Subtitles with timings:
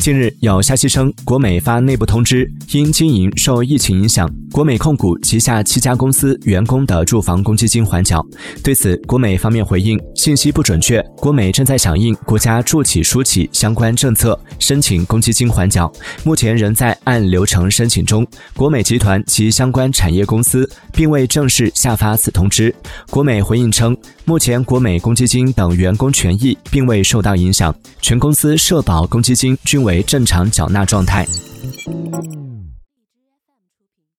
[0.00, 8.24] 近日有消息称，国美发内部通知，因经营受疫情影响，国美控股旗下七家公司员工的住房公积金缓缴。
[8.62, 15.90] 对此，国美方面回应信息不准确，国美正在响应国家助企疏企相关政策，申请公积金缓缴，
[16.22, 18.24] 目前仍在按流程申请中。
[18.56, 22.72] 国美集团及相关产业公司并未正式下发此通知。
[23.10, 29.80] 国美回应称，目前国美公积金等员工权益并未受到影响，全公司社保公积金均。
[29.80, 31.26] 为正常缴纳状态。